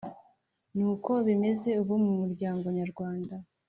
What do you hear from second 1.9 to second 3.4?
mu muryango nyarwanda.